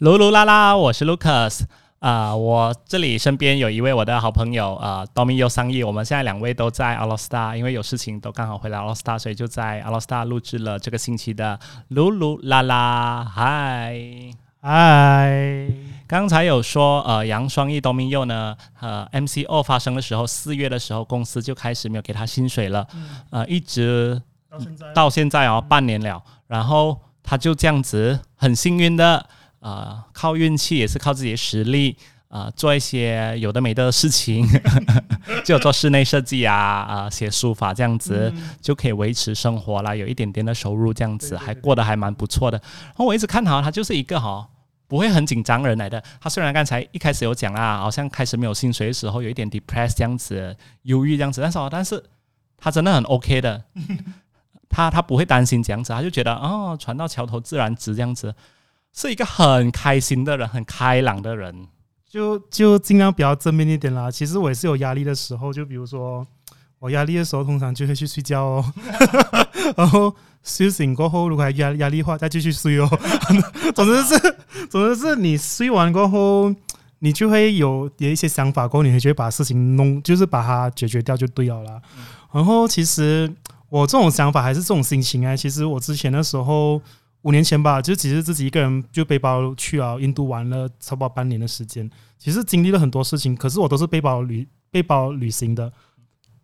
[0.02, 1.60] 噜噜啦啦，我是 Lucas
[2.00, 8.92] 啊、我这里身边有一位我的好朋友啊、d o m i 又上亿，我们现在两位都在 a l o s t a 因为有事情都刚好回来 a l o
[8.96, 11.56] s t a 所以就在 a l o s t a 录制了这个星期的
[11.90, 13.96] 噜噜啦啦，嗨。
[14.60, 15.68] 嗨，
[16.08, 22.84] 刚才有说，呃，杨双义、东明佑呢，呃，MCO 发生的时候，四月的时候，公司就开始没有给他薪水了，
[23.30, 24.92] 呃，一直到现在。
[24.92, 29.24] 到现在哦，半年了，然后他就这样子很幸运的，
[29.62, 31.96] 呃，靠运气也是靠自己的实力，
[32.28, 34.46] 呃，做一些有的没的事情，
[35.44, 42.58] 就做室内设计啊，啊、写书法这样子，就可以维持生活啦，有一点点的收入这样子，对对对还过得还蛮不错的。
[42.86, 44.48] 然后我一直看好他就是一个哈、
[44.88, 46.02] 不会很紧张人来的。
[46.20, 52.02] 他虽然刚才一开始有讲啦，好像开始没有薪水的时候有一点 depressed 这样子，忧郁这样子，但是哦，但是
[52.58, 53.62] 他真的很 OK 的，
[54.68, 58.34] 他他不会担心这样子，他就觉得哦，船到桥头自然直这样子，
[58.92, 61.66] 是一个很开心的人，很开朗的人。
[62.08, 64.10] 就就尽量比较正面一点啦。
[64.10, 66.26] 其实我也是有压力的时候，就比如说
[66.78, 68.72] 我压力的时候，通常就会去睡觉哦，
[69.78, 72.86] 然后睡醒过后，如果还压压力的话，再继续睡哦。
[73.74, 74.36] 总之是，
[74.68, 76.54] 总之是你睡完过后，
[76.98, 81.80] 你就会有有一些想法，过后你会就会把事情弄，就是把它解决掉就对了啦。
[82.30, 83.32] 然后其实
[83.70, 86.78] 我这种想法还是这种心情啊，其实我之前的时候。
[87.22, 91.88] 五年前吧，就只是自己一个人就背包去啊印度玩了差不多半年的时间。
[92.18, 95.72] 其实经历了很多事情，可是我都是背包旅背包旅行的，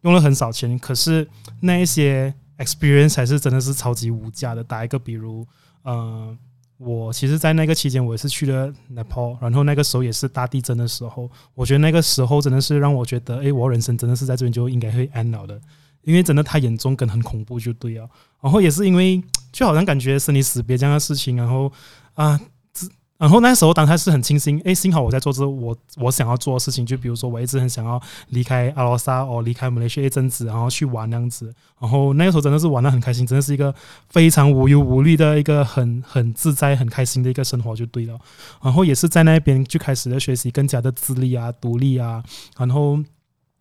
[0.02, 1.28] 用了很少钱，可是
[1.60, 4.62] 那一些 experience 还是真的是超级无价的。
[4.62, 5.46] 打一个比如，
[5.82, 6.36] 呃，
[6.76, 15.60] 我其实，在那个期间，我也是去了 Nepal，然后那个时候也是大地震的时候，我觉得那个时候真的是让我觉得，诶，我人生真的是在这边就应该会 end 了的，
[16.08, 18.08] 因为真的太严重跟很恐怖就对了。
[18.40, 21.70] 然后也是因为就好像感觉生离死别这样的事情，然后
[22.14, 22.40] 啊。
[23.18, 31.52] 然后那时候当时是很庆幸，诶，幸好我在做这我我想要做的事情，就比如说我一直很想要离开阿罗萨哦，离开马来西亚一阵子，然后去玩那样子。
[31.80, 33.74] 然后那个时候真的是玩的很开心，真的是一个
[34.08, 38.16] 非常无忧无虑的一个很很自在、很开心的一个生活就对了。
[38.62, 42.22] 然后也是在那边就开始了学习更加的自立啊、独立啊。
[42.56, 43.00] 然后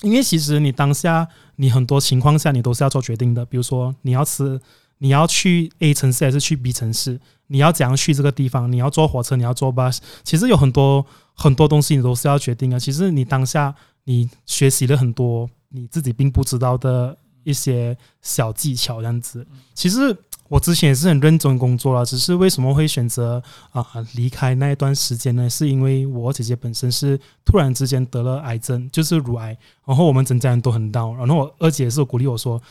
[0.02, 4.60] 因为其实你当下你很多情况下你都是要做决定的，比如说你要吃。
[5.00, 7.20] 你要去 A 城市还是去 B 城市？
[7.46, 8.72] 你要怎样去这个地方？
[8.72, 11.06] 你要坐火车，你要坐 bus，其实有很多
[11.36, 12.80] 很多东西你都是要决定的。
[12.80, 19.46] 其实你当下你学习了很多你自己并不知道的一些小技巧，这样子。
[19.76, 20.18] 其实
[20.50, 25.50] 我之前也是很认真工作了，只是为什么会选择啊离开那一段时间呢？
[25.50, 32.62] 是因为我姐姐本身是突然之间得了癌症，就是乳癌，然后我们整家人都很闹然后我二姐也是鼓励我说。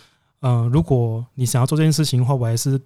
[0.40, 2.78] 嗯，如果你想要做这件事情的话，我还是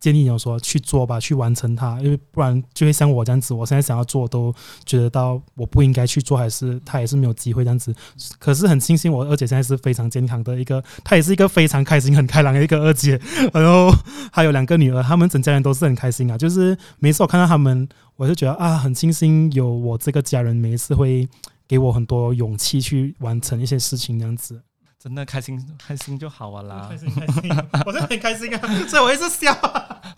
[0.00, 4.52] 建议你说去做吧，去完成它，因为不然就会像我这样子，我现在想要做都
[4.86, 7.94] 觉得到我不应该去做，还是他也是没有机会这样子。
[8.38, 13.20] 可是很庆幸，我二姐现在是非常健康的一个，她也是一个非常开心、很开朗的一个二姐，
[13.52, 13.94] 然后
[14.32, 16.38] 还有两个女儿，他们整家人都是很开心啊。
[16.38, 17.86] 就是每次我看到他们，
[18.16, 21.28] 我就觉得啊，很庆幸有我这个家人，每一次会
[21.68, 24.62] 给我很多勇气去完成一些事情，这样子。
[25.02, 27.50] 真的开心开心就好啊啦开，心开心，
[27.86, 29.56] 我真的很开心啊，所以我一直笑。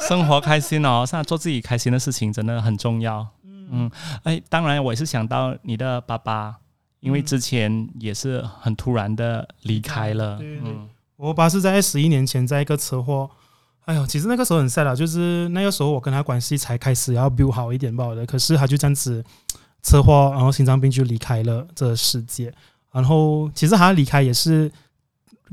[0.00, 3.24] 生活开心哦，现在做自己开心的事情真的很重要。
[3.44, 3.88] 嗯，
[4.24, 6.56] 哎，当然我也是想到你的爸爸，
[6.98, 10.36] 因为之前也是很突然的离开了。
[10.38, 13.30] 对对对嗯我爸是在十一年前在一个车祸，
[13.84, 19.24] 哎呦，其实那个时候很 sad 啦，就是那个时候我跟他关系才开始要 build 好一点吧的，可是他就这样子
[19.84, 22.52] 车祸，然后心脏病就离开了这个世界。
[22.92, 24.70] 然后其实他离开也是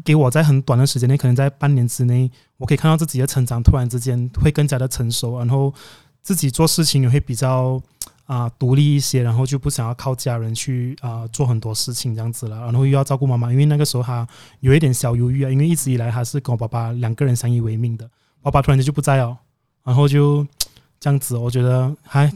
[0.03, 5.73] 给我在很短的时间内，可能在半年之内，我可以看到自己的成长，突然之间会更加的成熟，然后
[6.21, 7.81] 自己做事情也会比较
[8.25, 14.27] 啊、独立一些，然后就不想要靠家人去啊、做很多事情这样子了，然后又要照顾妈妈，因为那个时候他
[14.59, 18.07] 有一点小忧郁啊，因为一直以来他是跟我爸爸两个人相依为命的，
[18.43, 19.35] 爸爸突然间就不在哦，
[19.83, 20.45] 然后就
[20.99, 22.31] 这样子，我觉得还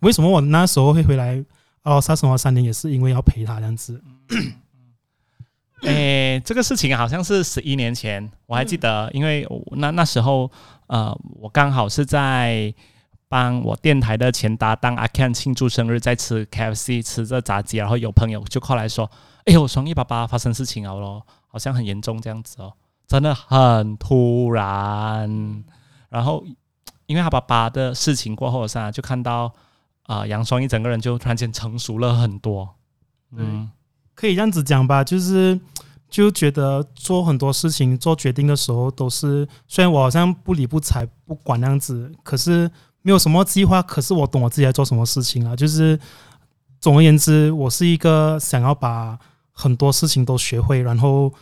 [0.00, 1.44] 为什么我那时候会回来
[1.82, 4.02] 阿拉萨生活三年，也是因为要陪他这样子。
[5.82, 10.48] 诶，这个事情好像是十一年前，我还记得，因为那那时候，
[10.86, 12.72] 呃，我刚好是在
[13.28, 19.10] 帮我电台的前搭档阿 Ken 庆祝生日，在吃 KFC 吃着炸鸡，然后有朋友就过来说
[19.46, 22.72] ：“哎呦，双一爸爸发生事情了咯，好像很严重这样子哦，
[23.08, 25.64] 真的很突然。”
[26.10, 26.44] 然后
[27.06, 29.52] 因为他爸爸的事情过后，噻就看到
[30.04, 32.68] 啊、杨双一整个人就突然间成熟了很多。
[33.34, 33.70] 嗯，
[34.14, 35.58] 可以这样子讲吧，就是
[36.10, 45.56] 就觉得做很多事情、做决定的时候，都是虽然我好像不理不睬、不管那样子，可是没有什么计划，可是我懂我自己在做什么事情啊。
[45.56, 45.98] 就是
[46.80, 49.18] 总而言之，我是一个想要把
[49.50, 51.32] 很多事情都学会，然后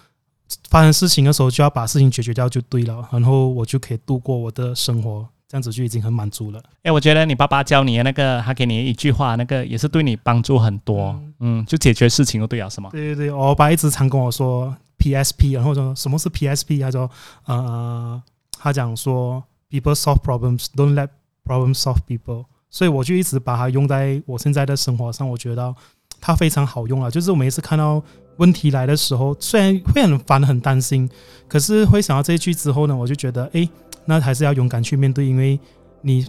[0.69, 6.63] 发生事情的时候就要把事情解决掉就对了，然后我就可以度过我的生活，这样子就已经很满足了。
[6.85, 11.21] 哎，我觉得你爸爸教你的那个，他给你一句话，那个也是对你帮助很多。
[11.41, 12.91] 嗯就解决事情就对了，是吗？
[12.93, 16.81] 对对对，我爸一直常跟我说 PSP，然后说什么是 PSP？
[16.81, 17.11] 他说
[17.47, 18.23] 呃，
[18.61, 21.09] 他讲说 people solve problems，don't let
[21.45, 22.45] problems solve people。
[22.71, 25.75] 所以我就一直把它用在我现在的生活上，我觉得
[26.21, 27.11] 它非常好用啊。
[27.11, 28.01] 就是我每一次看到
[28.37, 31.11] 问题来的时候，虽然会很烦、很担心，
[31.49, 33.69] 可是会想到这一句之后呢，我就觉得，诶，
[34.05, 35.59] 那还是要勇敢去面对，因为
[36.03, 36.27] 你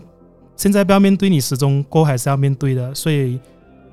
[0.56, 2.94] 现在不要面对，你始终过还是要面对的。
[2.94, 3.40] 所以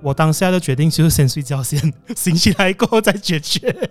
[0.03, 1.81] 我当下的决定就是先睡觉先，
[2.15, 3.91] 醒起来过后再解决。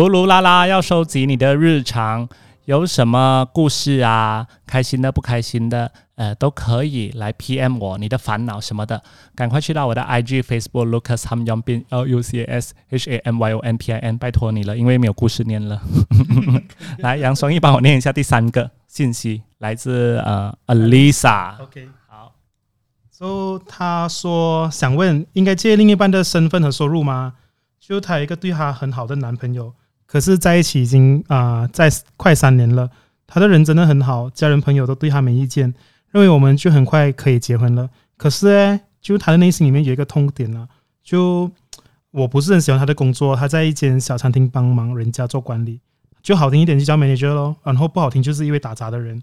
[0.00, 2.26] 噜噜啦啦要收集你的日常，
[2.64, 9.02] 有什么故事啊，开心的不开心的，呃，都可以来 PM 我，你的烦恼什么的，
[9.34, 13.76] 赶快去到我的 IG、Facebook Lucas Ham Yong Bin L U C S H A M Y O N
[13.76, 15.82] P I N，拜托你了，因为没有故事念了。
[17.00, 21.60] 来，杨双义帮我念一下第三个信息，来自呃 Alisa。
[21.60, 22.32] OK，好
[23.10, 27.34] ，so, 他说想问，应该借另一半的身份和收入吗？
[27.78, 29.74] 就她有一个对她很好的男朋友，
[30.10, 32.90] 可是在一起已经啊、在快三年了。
[33.28, 35.72] 他的人真的很好，家人朋友都对他没意见，
[36.10, 37.88] 认为我们就很快可以结婚了。
[38.16, 40.66] 可是呢，就他的内心里面有一个痛点啊，
[41.04, 41.48] 就
[42.10, 45.78] 我不是很喜欢他的工作，他在一间小餐厅帮忙人家做管理，
[46.20, 49.22] 就好听一点就叫 manager 咯，然后不好听就是一位打杂的人。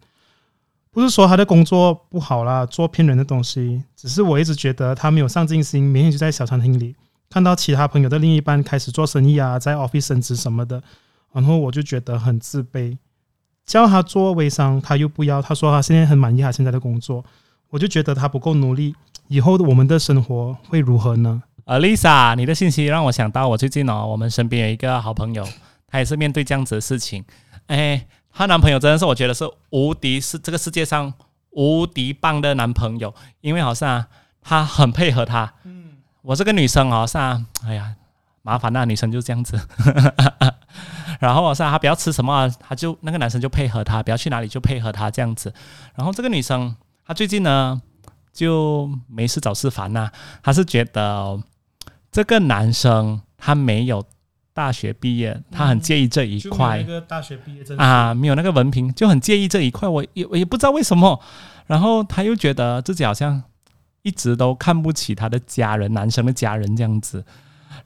[0.90, 6.96] 不是说他的工作不好啦，做骗人的东西，只是我一直觉得他没有上进心，每天就在小餐厅里
[7.30, 10.82] 看到其他朋友的另一半开始做生意啊，在 office 升职什么的，
[11.34, 12.98] 然后我就觉得很自卑。
[13.66, 17.26] 叫他做微商，他又不要，他说他现在很满意他现在的工作，
[17.70, 18.96] 我就觉得他不够努力，
[19.28, 21.44] 以后我们的生活会如何呢？
[21.66, 25.46] 呃，Lisa，你的信息让我想到，我最近哦，我们身边有一个好朋友，
[25.86, 27.26] 她也是面对这样子的事情。
[27.66, 31.14] 哎，她男朋友真的是我觉得是无敌，是这个世界上
[31.50, 34.06] 无敌棒的男朋友，因为好像
[34.42, 35.56] 他很配合她。
[36.28, 37.96] 嗯，我这个女生哦，是啊，哎呀，
[38.42, 39.60] 麻烦那女生就这样子。
[41.20, 45.54] 然后好像她不要吃什么，她就那个男生就配合她，不要去哪里就配合她这样子。
[45.96, 46.76] 然后这个女生
[47.06, 47.82] 她最近呢
[48.34, 50.12] 就没事找事烦呐、
[50.44, 51.40] 她是觉得。
[52.10, 54.04] 这个男生他没有
[54.52, 59.88] 大学毕业，他很介意这一块、个大学毕业证啊，没有那个文凭，就很介意这一块。
[59.88, 61.22] 我也我也不知道为什么。
[61.68, 63.44] 然后他又觉得自己好像
[64.08, 67.22] 一直都看不起他的家人，男生的家人这样子。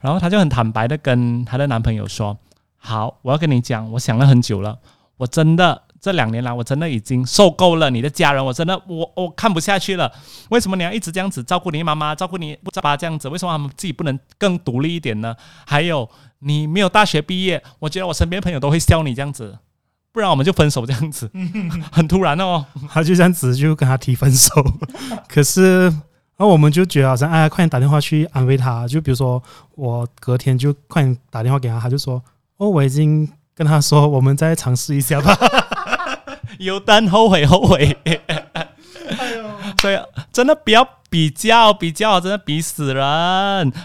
[0.00, 2.38] 然后他就很坦白的跟他的男朋友说
[2.78, 4.78] ：“好，我要跟你讲，我想了很久了，
[5.16, 10.10] 我真的这两年来，我真的已经受够了你的家人，我真的我我看不下去了。
[10.50, 13.28] 为什么你要一直这样子照顾你妈妈，照顾你爸爸这样子？
[13.28, 15.34] 为什么他们自己不能更独立一点呢？
[15.66, 16.08] 还有
[16.38, 19.58] 你没有大学毕业，我觉得我身边朋友都会笑你这样子，
[20.10, 21.30] 不然我们就分手这样子，
[21.92, 22.64] 很突然哦。
[22.88, 24.52] 他就这样子就跟他提分手，
[25.28, 25.92] 可是
[26.36, 29.42] 然后我们就觉得好像哎，快点打电话去安慰他，就比如说
[29.76, 32.22] 我隔天就快点打电话给他，他就说
[32.56, 35.36] 哦，我已经跟他说，我们再尝试一下吧。
[36.58, 37.96] 有灯后悔后悔。
[38.04, 39.44] 哎呦，
[39.82, 40.02] 对
[40.32, 43.04] 真的不要比较，比较真的比死人。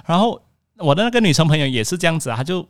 [0.06, 0.42] 然后
[0.78, 2.68] 我的那个女生朋友也是这样子，她就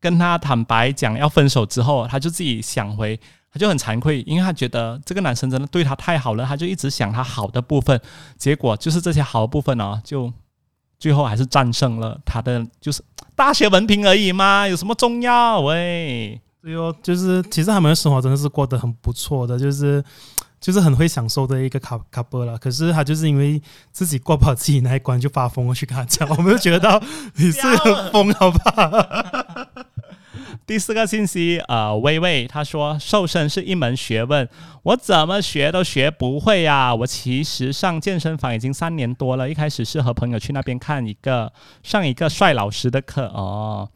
[0.00, 3.18] 跟他坦白讲要分手之后，她就自己想回，
[3.52, 8.00] 她就很惭愧，因为他觉得这个男生真的对他太好了，他就一直想他好的部分，
[8.38, 10.32] 结果就是这些好的部分呢、就
[10.98, 13.02] 最后还是战胜了他的就是
[13.34, 16.40] 大学文凭而已嘛，有什么重要喂？
[16.62, 20.04] 对哦，就是其实他们的生活真的是过得很不错的，就是
[20.60, 22.58] 就是很会享受的一个 cou- couple 了。
[22.58, 27.02] 可是他就是因为自己过不好自己那一关，就发疯了去跟他讲，我们就觉得到
[27.36, 27.62] 你是
[28.12, 29.66] 疯好吧？
[30.70, 34.48] 第四个信息，呃，微微他说瘦身是一门学问，
[34.84, 41.52] 我怎么学都学不会呀、我其实上健身房已经三年多了，一开始是和朋友去那边看一个
[41.82, 43.88] 上一个帅老师的课哦。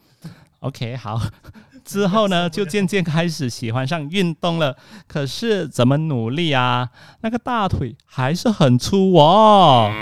[0.58, 1.20] OK，好，
[1.86, 6.88] 之后呢就渐渐开始喜欢上运动了，可是怎么努力啊，
[7.20, 9.92] 那个大腿还是很粗哦。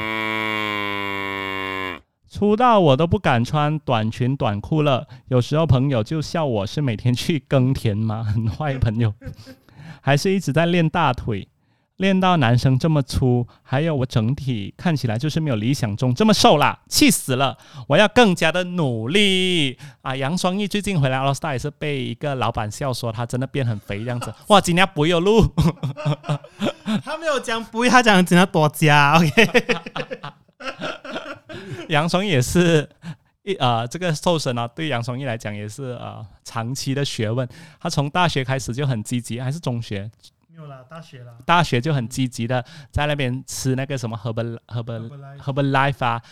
[2.32, 5.06] 粗到我都不敢穿短裙短裤了。
[5.28, 8.24] 有时候朋友就笑我是每天去耕田吗？
[8.34, 9.12] 很坏朋友，
[10.00, 11.46] 还是一直在练大腿，
[11.98, 17.58] 练到男生这么粗，还有我整体看起来就是没有理想中这么瘦啦，气死了！
[17.86, 20.16] 我要更加的努力啊！
[20.16, 25.52] 杨双义最近回来 All Star 也是被一个老板笑说他真的变很肥这样子， 哇，今天不有录。
[27.04, 29.30] 他没有讲不会，他讲今天多加 OK。
[31.88, 32.88] 杨松义也是
[33.42, 37.48] 一呃，这个瘦身啊，对杨松义来讲也是呃长期的学问。
[37.80, 40.10] 他从大学开始就很积极，还是中学？
[40.48, 41.32] 没有啦，大学啦。
[41.44, 46.22] 大学就很积极的在那边吃那个什么 Herbal Herbal Herbal Life 啊，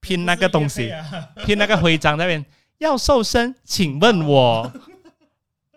[0.00, 0.92] 拼那个东西，
[1.44, 2.44] 拼那个徽章那边
[2.78, 4.72] 要瘦身，请问我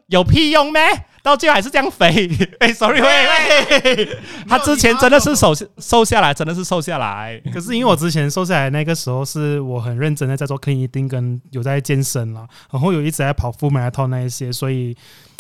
[0.08, 0.82] 有屁用咩？
[1.24, 2.30] 到最后还是这样肥。
[2.62, 7.42] 哎，sorry，喂喂，他之前真的是瘦瘦下来，真的是瘦下来。
[7.52, 14.96] 可是因为我之前瘦下来那个时候，是我很认真的在做 clean eating，跟有在健身啦，然后有一直在跑 full marathon 那一些，所以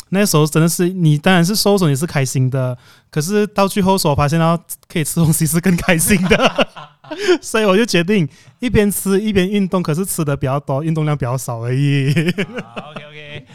[0.09, 2.76] 那时候真的是你当然是瘦的时候你是开心的，
[3.11, 6.68] 可是到最后的时候我发现到可以吃东西是更开心的，
[7.39, 12.09] 所以我就决定一边吃一边运动，可是吃的比较多，运动量比较少而已。
[12.09, 12.34] OK
[12.95, 13.45] OK，OK，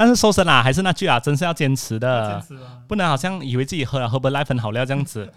[0.00, 2.80] 但是瘦身啊，还是那句啊，真是要坚持的，持啊。
[2.88, 5.30] 不能好像以为自己喝了 Herbalife 很好料这样子，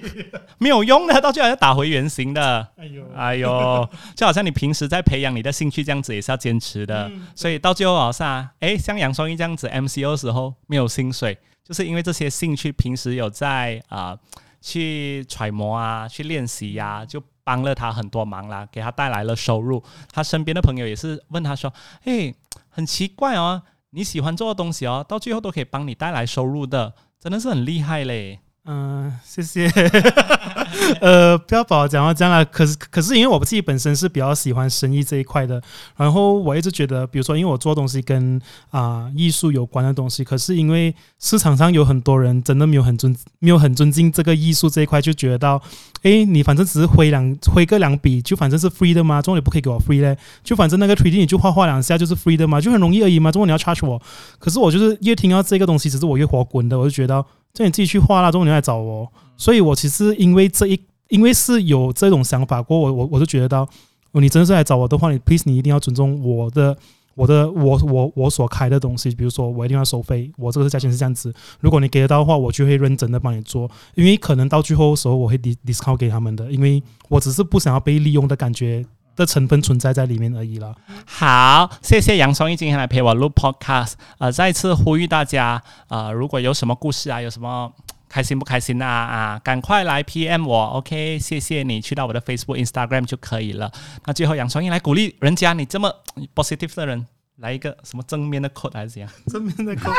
[0.60, 2.68] 没有用的，到最后还是打回原形的。
[2.76, 7.08] 哎呦，哎呦， 就好像你平时在培养你的兴趣这样子，也是要坚持的。
[7.08, 14.14] 嗯所以到最后好像啊，诶，像杨双一这样子，MCO 时候没有薪水，就是因为这些兴趣平时有在啊、
[14.60, 19.82] 去揣摩啊，去练习呀、就帮了他很多忙啦，给他带来了收入。
[20.12, 21.72] 他身边的朋友也是问他说
[22.04, 22.34] ：“诶，
[22.68, 29.68] 很奇怪哦，你喜欢做的东西哦，到最后都可以帮你带来收入的，真的是很厉害嘞。”嗯，谢谢。
[31.00, 32.44] 呃，不要把我讲到这样了。
[32.44, 35.60] 可是，可是因为我自己本身是比较喜欢生意这一块的，
[35.96, 38.40] 然后我一直觉得，比如说，因为我做东西跟
[38.70, 45.60] 啊、艺术有关的东西，可是因为市场上有很多人真的没有很尊，没有很尊敬这个艺术这一块，就觉得到，
[46.02, 54.00] 诶，你反正只是挥两挥个两笔，就反正是 free 的嘛，中你不可以给我 free 嘞，就反正那个 3D 你就画画两下就是 free 的嘛，就很容易而已嘛，中国你要 charge 我，
[54.38, 57.24] 可是我就是越听到这个东西，只是我越火滚的，我就觉得。
[57.52, 59.10] 叫你自己去画啦，中国你来找我。
[59.36, 63.68] 所以我其实因为这一，因为是有这种想法过，我我我就觉得到，
[64.12, 66.76] 哦，你真的是来找我的话，你 please 你一定要尊重我的。
[67.16, 71.34] 我的我我我所开的东西，比如说我一定要收费，我这个价钱是这样子。
[71.58, 78.86] 如果你给得到的话，我就会认真的帮你做，因为可能到最后的时候我会 dis discount 给他们的，因为我只是不想要被利用的感觉
[79.20, 80.74] 的成分存在在里面而已了。
[81.04, 83.92] 好，谢谢杨双一今天来陪我录 podcast。
[84.18, 87.70] 呃，再次呼吁大家，呃，如果有什么故事啊，有什么
[88.08, 91.18] 开心不开心啊啊，赶快来 PM 我，OK？
[91.18, 93.70] 谢谢你，去到我的 Facebook、Instagram 就可以了。
[94.06, 95.92] 那最后，杨双一来鼓励人家，你这么
[96.34, 97.06] positive 的人，
[97.36, 99.10] 来一个什么正面的 quote 还是怎样？
[99.28, 99.92] 正面的扣。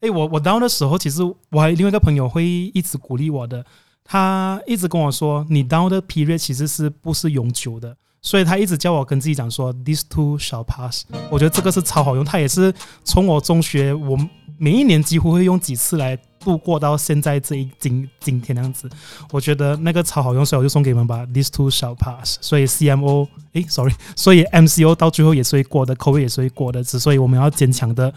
[0.00, 3.64] 哎，我我 down 的时候，其实我还有另外一个朋友会一直鼓励我的，
[4.02, 11.04] 他一直跟我说，你 down 的 period 其实是不是永久的，所以他一直叫我跟自己讲说，these two shall pass。
[11.30, 12.72] 我觉得这个是超好用，他也是
[13.04, 14.16] 从我中学，我
[14.56, 18.88] 每一年几乎会用几次来度过到现在这一今今天那样子。
[19.30, 22.38] 我觉得那个超好用，所以我就送给你们吧，these two shall pass。
[22.40, 28.12] 所以 CMO，诶 s o r r y 所以 MCO 到最后也是会过的口味也是会过的，之所以我们要坚强的。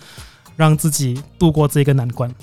[0.58, 2.34] 让自己度过这个难关。